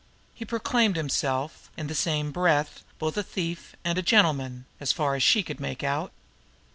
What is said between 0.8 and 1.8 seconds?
himself